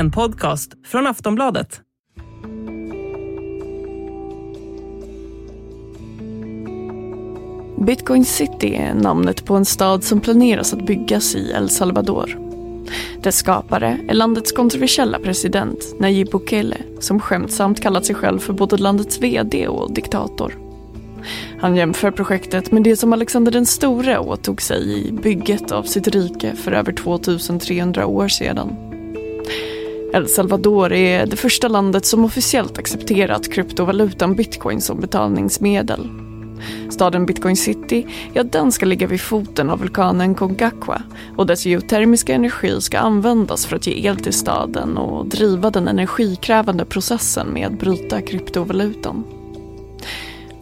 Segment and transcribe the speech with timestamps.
[0.00, 1.80] En podcast från Aftonbladet.
[7.86, 12.38] Bitcoin City är namnet på en stad som planeras att byggas i El Salvador.
[13.22, 18.76] Dess skapare är landets kontroversiella president Nayib Bukele som skämtsamt kallat sig själv för både
[18.76, 20.58] landets VD och diktator.
[21.58, 26.08] Han jämför projektet med det som Alexander den store åtog sig i bygget av sitt
[26.08, 28.89] rike för över 2300 år sedan.
[30.12, 36.08] El Salvador är det första landet som officiellt accepterat kryptovalutan bitcoin som betalningsmedel.
[36.90, 41.02] Staden Bitcoin City, ja den ska ligga vid foten av vulkanen Concagua
[41.36, 45.88] och dess geotermiska energi ska användas för att ge el till staden och driva den
[45.88, 49.24] energikrävande processen med att bryta kryptovalutan.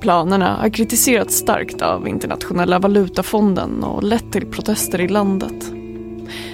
[0.01, 5.78] Planerna har kritiserats starkt av Internationella valutafonden och lett till protester i landet.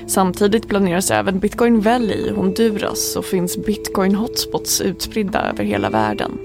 [0.06, 6.38] Samtidigt planeras även Bitcoin Valley i Honduras och finns bitcoin hotspots utspridda över hela världen.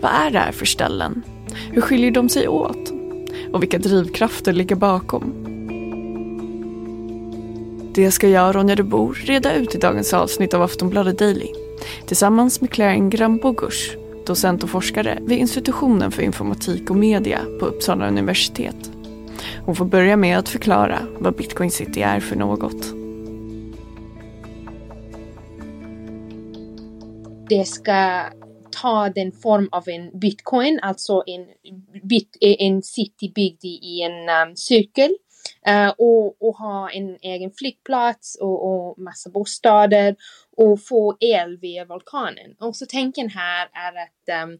[0.00, 1.22] Vad är det här för ställen?
[1.72, 2.92] Hur skiljer de sig åt?
[3.52, 5.44] Och vilka drivkrafter ligger bakom?
[7.94, 11.48] Det ska jag, Ronja de Bor, reda ut i dagens avsnitt av Aftonbladet Daily
[12.06, 17.66] tillsammans med Claire Ingram Bogush, docent och forskare vid institutionen för informatik och media på
[17.66, 18.97] Uppsala universitet.
[19.64, 22.94] Hon får börja med att förklara vad Bitcoin City är för något.
[27.48, 28.24] Det ska
[28.82, 31.46] ta den form av en bitcoin, alltså en,
[32.02, 35.10] bit, eh, en city byggd i en um, cirkel.
[35.68, 40.16] Uh, och, och ha en egen flygplats och, och massa bostäder
[40.58, 42.54] och få el via vulkanen.
[42.60, 44.58] Och så tanken här är att um,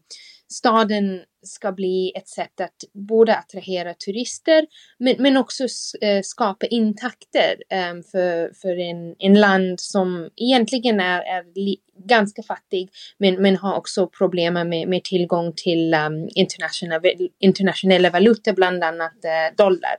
[0.51, 4.67] staden ska bli ett sätt att både attrahera turister
[4.99, 7.55] men, men också uh, skapa intakter
[7.91, 11.43] um, för, för en, en land som egentligen är, är
[12.07, 17.01] ganska fattig men, men har också problem med, med tillgång till um, internationella,
[17.39, 19.95] internationella valutor, bland annat uh, dollar.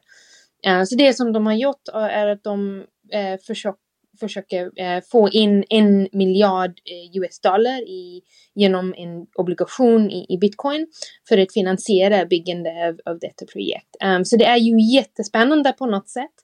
[0.66, 2.78] Uh, så det som de har gjort är att de
[3.14, 3.89] uh, försöker
[4.20, 8.22] försöker eh, få in en miljard eh, US-dollar i,
[8.54, 10.86] genom en obligation i, i, bitcoin
[11.28, 13.96] för att finansiera byggande av, av detta projekt.
[14.04, 16.34] Um, så det är ju jättespännande på något sätt.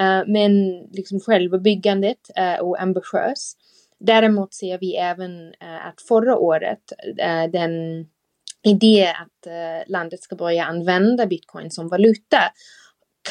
[0.00, 3.56] Uh, men liksom själva byggandet uh, och ambitiös.
[4.00, 6.92] Däremot ser vi även uh, att förra året
[7.52, 7.70] den
[8.64, 9.52] idé att
[9.86, 12.38] landet ska börja använda bitcoin som valuta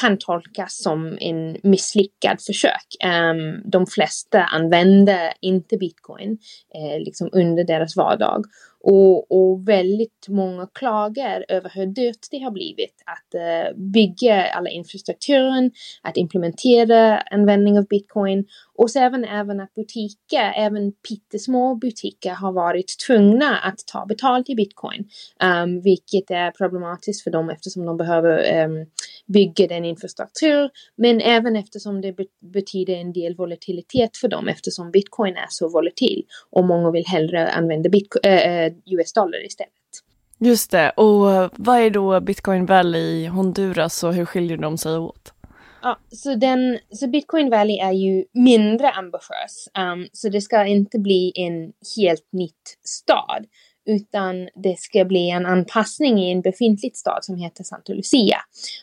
[0.00, 2.86] kan tolkas som en misslyckad försök.
[3.04, 6.38] Um, de flesta använder inte bitcoin
[6.74, 8.44] eh, liksom under deras vardag
[8.88, 14.70] och, och väldigt många klagar över hur dyrt det har blivit att uh, bygga alla
[14.70, 15.70] infrastrukturen,
[16.02, 18.44] att implementera användning av bitcoin.
[18.74, 24.50] Och så även, även att butiker, även pyttesmå butiker har varit tvungna att ta betalt
[24.50, 25.08] i bitcoin,
[25.64, 28.86] um, vilket är problematiskt för dem eftersom de behöver um,
[29.26, 32.16] bygga den infrastruktur, men även eftersom det
[32.52, 37.48] betyder en del volatilitet för dem eftersom bitcoin är så volatil och många vill hellre
[37.48, 39.72] använda bitcoin, äh, eh, eh, US-dollar istället.
[40.38, 44.98] Just det, och vad är då Bitcoin Valley i Honduras och hur skiljer de sig
[44.98, 45.32] åt?
[45.82, 50.98] Ja, så, den, så Bitcoin Valley är ju mindre ambitiös, um, så det ska inte
[50.98, 53.46] bli en helt nytt stad,
[53.86, 58.38] utan det ska bli en anpassning i en befintlig stad som heter Santa Lucia.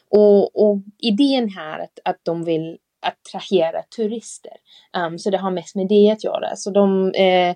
[0.10, 4.54] Och, och idén här är att, att de vill attrahera turister,
[4.98, 6.56] um, så det har mest med det att göra.
[6.56, 7.56] Så de Eh,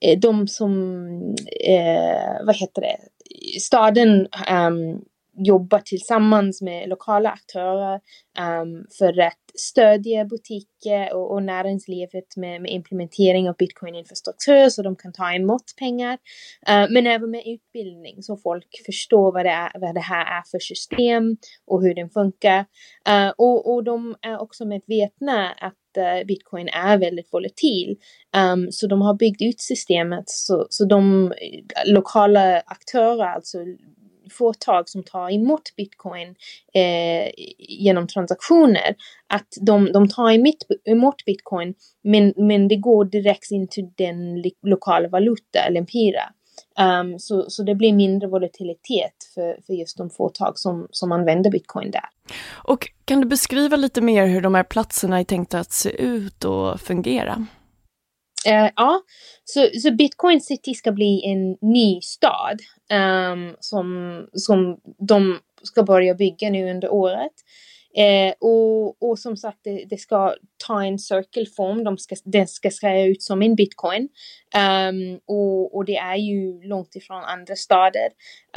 [0.00, 0.72] Eh, de som,
[1.66, 2.96] eh, vad heter det,
[3.60, 5.04] staden um,
[5.46, 8.00] jobbar tillsammans med lokala aktörer
[8.40, 14.96] um, för att stödja butiker och, och näringslivet med, med, implementering av bitcoin-infrastruktur så de
[14.96, 16.12] kan ta emot pengar.
[16.68, 20.42] Uh, men även med utbildning så folk förstår vad det, är, vad det här är
[20.50, 21.36] för system
[21.66, 22.60] och hur den funkar.
[23.08, 25.74] Uh, och, och de är också medvetna att
[26.24, 27.96] bitcoin är väldigt volatil.
[28.36, 33.58] Um, så de har byggt ut systemet så, så de eh, lokala aktörer, alltså
[34.30, 36.28] företag som tar emot bitcoin
[36.74, 38.96] eh, genom transaktioner,
[39.26, 41.74] att de, de tar emot, emot bitcoin
[42.04, 46.32] men, men det går direkt in till den lokala valuta, eller.
[46.80, 51.50] Um, så, så det blir mindre volatilitet för, för just de företag som, som använder
[51.50, 52.04] bitcoin där.
[52.52, 56.44] Och kan du beskriva lite mer hur de här platserna är tänkta att se ut
[56.44, 57.46] och fungera?
[58.48, 59.00] Uh, ja,
[59.44, 62.60] så, så Bitcoin City ska bli en ny stad
[63.32, 67.32] um, som, som de ska börja bygga nu under året.
[67.98, 70.34] Eh, och, och som sagt, det, det, ska
[70.66, 71.84] ta en cirkelform.
[71.84, 74.08] De ska, den ska se ut som en bitcoin.
[74.88, 78.08] Um, och, och det är ju långt ifrån andra stader.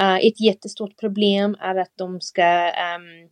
[0.02, 3.30] Uh, ett jättestort problem är att de ska um,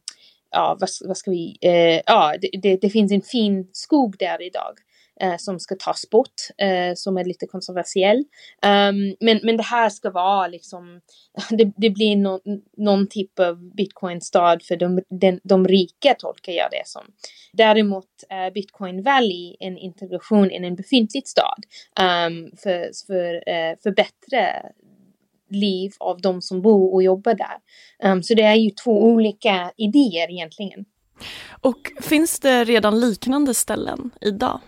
[0.52, 4.42] ja, vad, vad, ska vi, uh, ja, det, det, det, finns en fin skog där
[4.42, 4.74] idag
[5.22, 8.18] eh, som ska tas bort, eh, som är lite kontroversiell.
[8.18, 11.02] Um, men, men det här ska vara liksom,
[11.50, 12.42] det, det blir no,
[12.78, 17.06] någon typ av bitcoin-stad för de, den, de rika tolkar jag det som.
[17.54, 21.64] Däremot är Bitcoin Valley en integration i en befintlig stad
[22.00, 24.72] um, för, för, eh, för bättre
[25.50, 28.12] liv av de som bor och jobbar där.
[28.12, 30.86] Um, så det är ju två olika idéer egentligen.
[31.62, 34.60] Och finns det redan liknande ställen idag?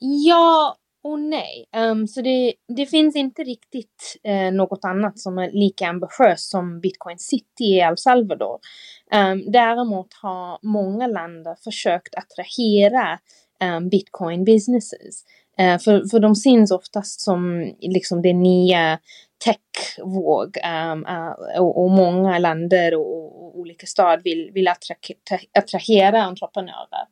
[0.00, 1.68] Ja och nej.
[1.76, 6.80] Um, så det, det finns inte riktigt uh, något annat som är lika ambitiöst som
[6.80, 8.58] Bitcoin City i El Salvador.
[9.14, 13.18] Um, däremot har många länder försökt attrahera
[13.64, 15.24] um, Bitcoin businesses.
[15.60, 18.98] Uh, för, för de syns oftast som liksom det nya
[19.44, 20.56] techvåg
[20.92, 24.68] um, uh, och, och, många länder och, och olika stad vill, vill
[25.52, 27.06] attrahera entreprenörer.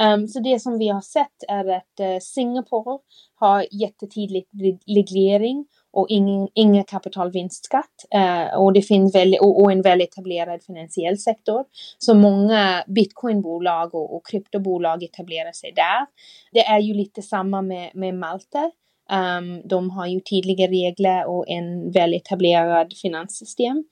[0.00, 2.98] Um, så det som vi har sett är att uh, Singapore
[3.34, 4.46] har jättetydlig
[4.86, 8.04] reglering och ingen, ingen kapitalvinstskatt.
[8.14, 11.64] Uh, och det finns väl, och, och, en väl etablerad finansiell sektor.
[11.98, 16.06] Så många bitcoinbolag och, och kryptobolag etablerar sig där.
[16.52, 18.70] Det är ju lite samma med, med Malta.
[19.12, 23.84] Um, de har ju tydliga regler och en väletablerad finanssystem.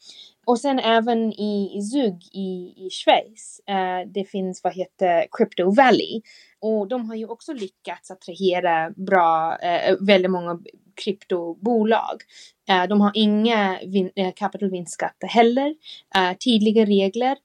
[0.46, 6.22] Och sen även i, Zug i, i Schweiz, uh, det finns vad heter Crypto Valley.
[6.60, 10.58] Och de har ju också lyckats attrahera bra, uh, väldigt många
[11.04, 12.22] kryptobolag.
[12.70, 15.68] Uh, de har inga vin, uh, kapitalvinstskatter heller,
[16.16, 17.36] uh, tydliga regler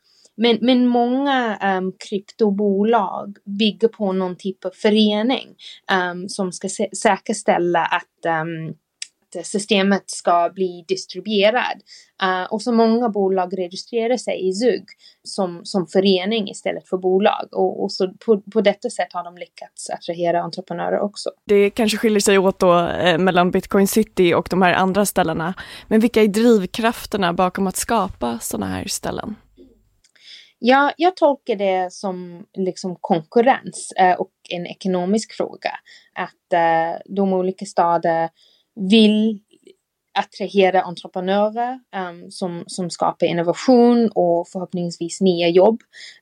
[0.42, 5.48] men, men många um, kryptobolag bygger på någon typ av förening
[6.12, 8.76] um, som ska sä säkerställa att um,
[9.44, 11.82] systemet ska bli distribuerad.
[12.24, 14.86] Uh, och så många bolag registrerar sig i ZUG
[15.24, 17.48] som, som förening istället för bolag.
[17.52, 21.30] Och, och så på, på detta sätt har de lyckats attrahera entreprenörer också.
[21.46, 25.54] Det kanske skiljer sig åt då eh, mellan Bitcoin City och de här andra ställena.
[25.88, 29.36] Men vilka är drivkrafterna bakom att skapa sådana här ställen?
[30.64, 35.72] Ja, jag tolkar det som liksom konkurrens eh, och en ekonomisk fråga.
[36.14, 38.30] Att eh, de olika städerna
[38.76, 39.40] vill
[40.14, 45.82] attrahera entreprenörer um, som, som skapar innovation och förhoppningsvis nya jobb.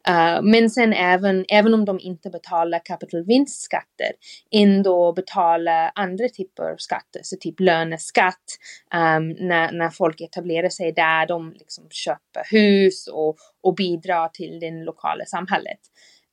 [0.09, 4.12] Uh, men sen även, även om de inte betalar kapitalvinstskatter,
[4.51, 8.45] ändå betalar andra typer av skatter, så typ löneskatt,
[8.94, 14.59] um, när, när folk etablerar sig där, de liksom köper hus och, och bidrar till
[14.59, 15.80] det lokala samhället.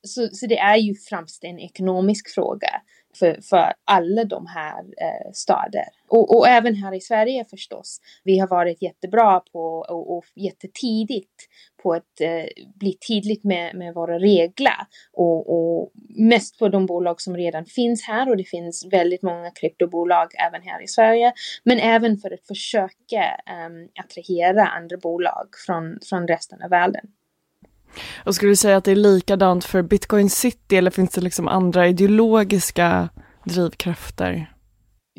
[0.07, 2.81] Så, så det är ju främst en ekonomisk fråga
[3.19, 5.85] för, för alla de här eh, städer.
[6.07, 8.01] Och, och, även här i Sverige förstås.
[8.23, 9.59] Vi har varit jättebra på
[9.89, 11.47] och, och jättetidigt
[11.83, 14.87] på att eh, bli tydligt med, med våra regler.
[15.13, 19.51] Och, och, mest för de bolag som redan finns här och det finns väldigt många
[19.51, 21.33] kryptobolag även här i Sverige.
[21.63, 27.07] Men även för att försöka eh, attrahera andra bolag från, från resten av världen.
[28.25, 31.47] Och skulle du säga att det är likadant för Bitcoin City eller finns det liksom
[31.47, 33.09] andra ideologiska
[33.45, 34.51] drivkrafter?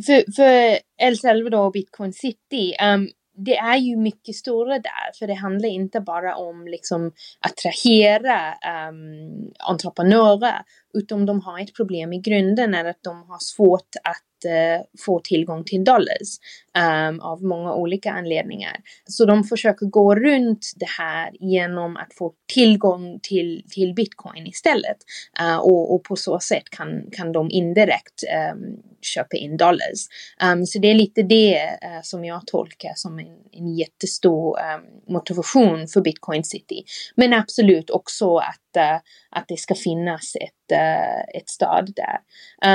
[0.07, 3.09] För, för El Salvador och Bitcoin City, um,
[3.45, 8.55] det är ju mycket större där, för det handlar inte bara om liksom attrahera
[8.89, 10.63] um, entreprenörer,
[10.95, 15.21] utan de har ett problem i grunden är att de har svårt att uh, få
[15.21, 16.38] tillgång till dollars
[16.78, 18.76] um, av många olika anledningar.
[19.04, 24.97] Så de försöker gå runt det här genom att få tillgång till, till bitcoin istället.
[25.40, 30.09] Uh, och, och, på så sätt kan, kan de indirekt um, köpa in dollars.
[30.52, 34.59] Um, så det är lite det uh, som jag tolkar som en, en jättestor
[35.09, 36.85] motivation för Bitcoin City.
[37.14, 38.68] Men absolut också att
[39.31, 42.19] att det ska finnas ett, eh, ett stad där.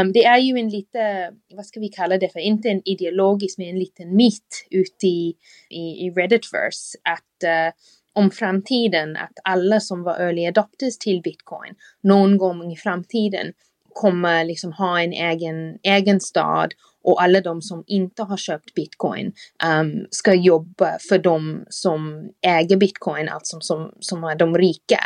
[0.01, 3.57] Um, det är ju en lite, vad ska vi kalla det för, inte en ideologisk
[3.57, 5.35] men en liten mitt ute i,
[5.69, 7.73] i, i Redditverse att uh,
[8.13, 13.53] om framtiden att alla som var early adopters till bitcoin någon gång i framtiden
[13.93, 19.33] kommer liksom ha en egen, egen stad och alla de som inte har köpt bitcoin
[19.81, 24.99] um, ska jobba för de som äger bitcoin, alltså som, som är de rika.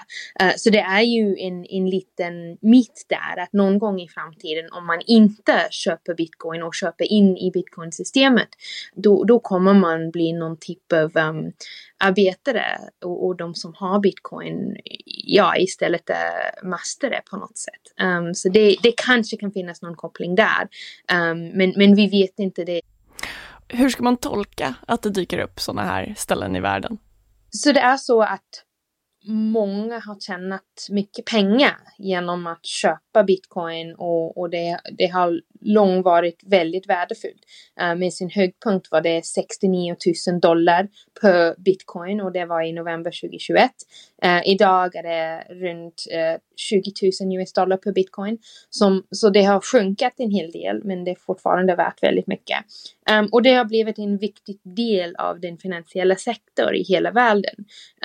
[0.43, 4.71] Uh, så det är ju en, en liten mitt där att någon gång i framtiden
[4.71, 8.49] om man inte köper bitcoin och köper in i bitcoinsystemet
[8.95, 11.51] då, då kommer man bli någon typ av ehm, um,
[11.99, 12.65] arbetare
[13.05, 14.77] och, och de som har bitcoin
[15.27, 16.09] ja, istället
[16.63, 18.05] master det på något sätt.
[18.05, 20.67] Um, så det, det kanske kan finnas någon koppling där.
[21.11, 22.81] Um, men, men vi vet inte det.
[23.67, 26.97] Hur ska man tolka att det dyker upp sådana här ställen i världen?
[27.49, 28.63] Så det är så att
[29.27, 36.01] många har tjänat mycket pengar genom att köpa bitcoin och, och det, det har lång
[36.01, 37.41] varit väldigt värdefullt.
[37.81, 39.95] Uh, med sin högpunkt var det 69
[40.27, 40.87] 000 dollar
[41.21, 43.71] per bitcoin och det var i november 2021.
[44.25, 46.91] Uh, eh, idag är det runt uh, 20
[47.21, 48.37] 000 US dollar per bitcoin.
[48.69, 52.57] Som, så det har sjunkit en hel del men det är fortfarande värt väldigt mycket.
[53.11, 57.55] Um, och det har blivit en viktig del av den finansiella sektorn i hela världen.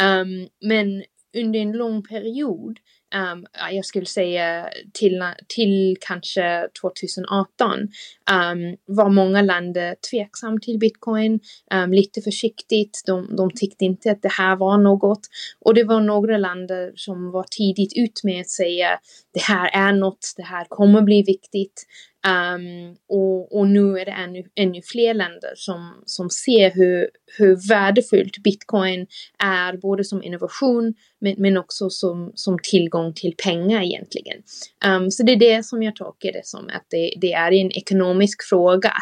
[0.03, 1.05] Um, men
[1.37, 2.79] under en lång period,
[3.15, 7.89] um, jag skulle säga till, till kanske 2018, um,
[8.31, 11.41] ehm, var många länder tveksamma till bitcoin,
[11.75, 13.03] um, lite försiktigt.
[13.07, 15.21] De, de tyckte inte att det här var något.
[15.61, 18.99] Och det var några länder som var tidigt ut med att säga
[19.35, 21.87] det här är något, det här kommer bli viktigt.
[22.29, 27.69] Um, och, och, nu är det ännu, ännu fler länder som, som ser hur, hur
[27.69, 29.07] värdefullt bitcoin
[29.39, 34.43] är både som innovation men, men också som, som tillgång till pengar egentligen.
[34.87, 37.73] Um, så det är det som jag tolkar det som att det, det är en
[37.73, 38.93] ekonomisk fråga.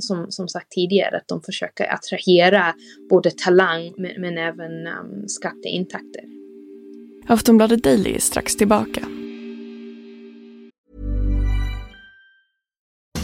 [0.00, 2.74] Som, som sagt tidigare att de försöker attrahera
[3.10, 6.24] både talang men, men även um, skatteintäkter.
[7.26, 9.23] Aftonbladet Daily är strax tillbaka.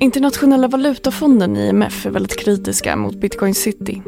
[0.00, 4.02] Internationella valutafonden IMF är väldigt kritiska mot Bitcoin City.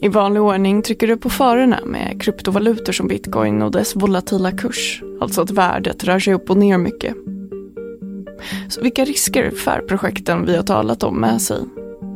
[0.00, 5.02] I vanlig ordning trycker du på farorna med kryptovalutor som bitcoin och dess volatila kurs,
[5.20, 7.14] alltså att värdet rör sig upp och ner mycket.
[8.68, 11.60] Så vilka risker för projekten vi har talat om med sig?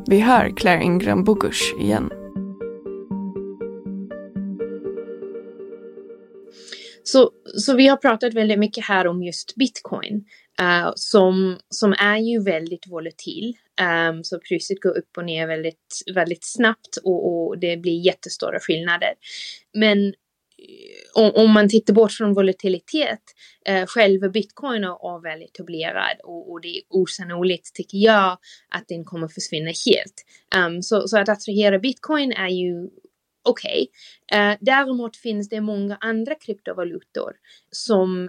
[0.07, 2.11] Vi hör Claire Ingram Bogush igen.
[7.03, 10.25] Så, så vi har pratat väldigt mycket här om just bitcoin
[10.61, 13.57] uh, som, som är ju väldigt volatil.
[14.11, 18.61] Um, så priset går upp och ner väldigt, väldigt snabbt och, och det blir jättestora
[18.61, 19.15] skillnader.
[19.75, 20.13] Men eh,
[21.15, 23.23] om, om, man tittar bort från volatilitet,
[23.67, 29.05] eh, själva bitcoin är väldigt etablerad och, och, det är osannolikt tycker jag att den
[29.05, 30.25] kommer försvinna helt.
[30.67, 32.91] Um, så, så att attrahera bitcoin är ju
[33.43, 33.87] okej.
[34.31, 34.41] Okay.
[34.41, 37.33] Uh, däremot finns det många andra kryptovalutor
[37.71, 38.29] som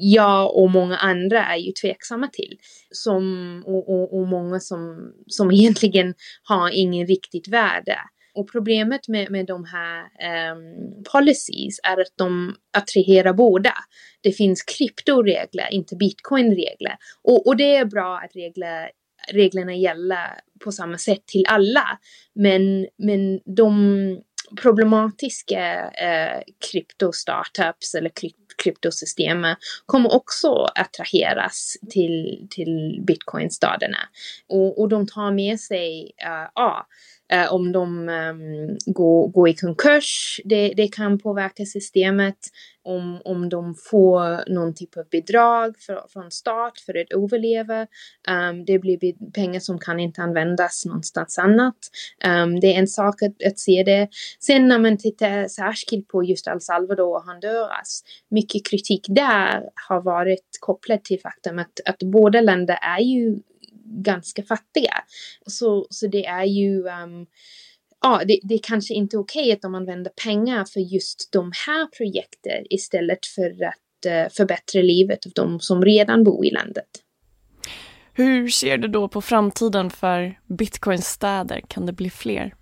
[0.00, 2.58] jag och många andra är ju tveksamma till.
[2.90, 7.98] Som, och, och, och många som, som egentligen har ingen riktigt värde.
[8.34, 10.02] Och problemet med, med de här
[10.52, 13.72] um, policies är att de attraherar båda.
[14.20, 16.96] Det finns kryptoregler, inte bitcoinregler.
[17.22, 18.90] Och, och det är bra att regler,
[19.32, 21.98] reglerna gäller på samma sätt till alla.
[22.34, 24.22] Men, men de
[24.56, 28.10] problematiska eh, kryptostartups eller
[28.62, 29.46] kryptosystem
[29.86, 33.98] kommer också attraheras till, till bitcoinstaderna.
[34.48, 36.86] Och, och de tar med sig, eh, ja,
[37.32, 38.34] eh, om de eh,
[38.86, 42.38] går, går i konkurs, det, det kan påverka systemet.
[42.82, 47.86] Om, om de får någon typ av bidrag för, från stat för att överleva.
[48.28, 51.76] Um, det blir pengar som kan inte användas någonstans annat.
[52.26, 54.08] Um, det är en sak att, att se det.
[54.40, 60.02] Sen när man tittar särskilt på just El Salvador och Honduras, mycket kritik där har
[60.02, 63.38] varit kopplad till faktum att, att båda länder är ju
[63.90, 64.94] ganska fattiga.
[65.46, 67.26] Så, så det är ju um,
[68.02, 71.52] ja, det, det är kanske inte okej okay att de använder pengar för just de
[71.66, 76.88] här projekten istället för att uh, förbättra livet av de som redan bor i landet.
[78.12, 81.60] Hur ser du då på framtiden för bitcoinstäder?
[81.68, 82.54] Kan det bli fler?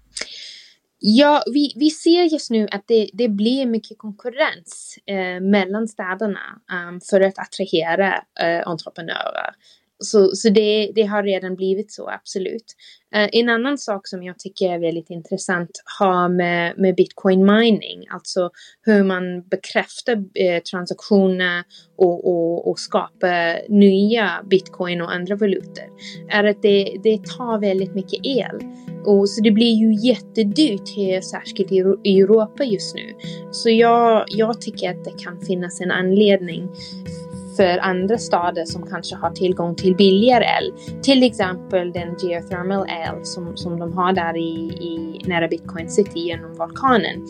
[0.99, 6.61] Ja, vi, vi ser just nu att det, det blir mycket konkurrens eh, mellan städerna
[6.89, 9.55] um, för att attrahera eh, entreprenörer
[9.99, 12.75] så, så det, det har redan blivit så, absolut.
[13.17, 18.05] Uh, en annan sak som jag tycker är väldigt intressant har med, med bitcoin mining,
[18.11, 18.51] alltså
[18.83, 21.65] hur man bekräftar uh, transaktioner
[21.97, 25.85] och, och, och skapar nya bitcoin och andra valutor,
[26.31, 28.61] är att det, det tar väldigt mycket el.
[29.05, 31.73] Och så det blir ju jättedyrt här, särskilt
[32.05, 33.15] i Europa just nu.
[33.51, 36.69] Så jag, jag tycker att det kan finnas en anledning
[37.57, 40.73] för andra stader som kanske har tillgång till billigare el.
[41.03, 46.21] Till exempel den geothermal el som, som de har där i, i nära Bitcoin City
[46.21, 47.27] genom vulkanen.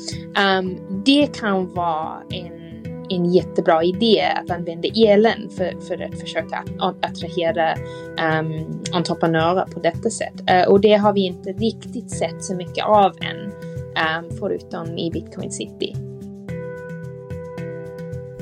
[0.58, 2.66] Um, det kan vara en
[3.08, 10.10] en jättebra idé att använda elen för, för att försöka attrahera um, entreprenörer på detta
[10.10, 10.34] sätt.
[10.50, 15.10] Uh, och det har vi inte riktigt sett så mycket av än, um, förutom i
[15.10, 16.05] Bitcoin City.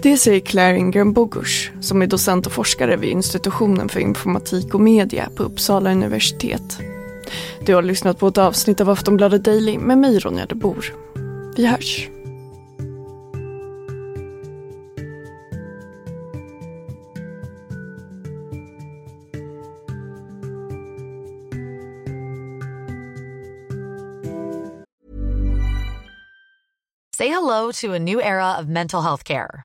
[0.05, 4.81] Det säger Claire Ingram Bogush, som är docent och forskare vid institutionen för informatik och
[4.81, 6.79] media på Uppsala universitet.
[7.67, 10.95] Du har lyssnat på ett avsnitt av Aftonbladet Daily med mig Ronja de Bor.
[11.57, 12.09] Vi hörs.
[27.17, 29.65] Say hello to a new era of mental health care.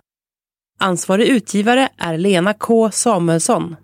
[0.81, 3.75] Ansvarig utgivare är Lena K Samuelsson.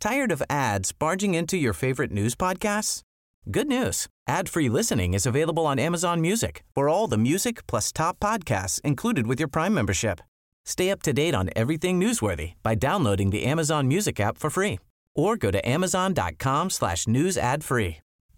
[0.00, 3.02] Tired of ads barging into your favorite news podcasts?
[3.44, 4.06] Good news.
[4.28, 6.62] Ad-free listening is available on Amazon Music.
[6.74, 10.20] For all the music plus top podcasts included with your Prime membership.
[10.64, 14.78] Stay up to date on everything newsworthy by downloading the Amazon Music app for free
[15.14, 17.96] or go to amazon.com slash news ad free.